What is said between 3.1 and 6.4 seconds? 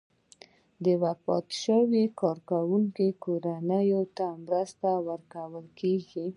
کورنۍ ته مرسته ورکول کیږي.